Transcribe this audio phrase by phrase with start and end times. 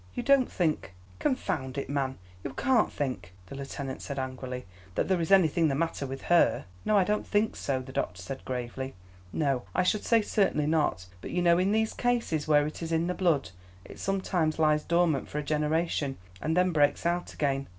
[0.15, 5.21] "You don't think confound it, man you can't think," the lieutenant said, angrily, "that there
[5.21, 8.95] is anything the matter with her?" "No, I don't think so," the doctor said, gravely.
[9.31, 12.91] "No, I should say certainly not; but you know in these cases where it is
[12.91, 13.51] in the blood
[13.85, 17.67] it sometimes lies dormant for a generation and then breaks out again.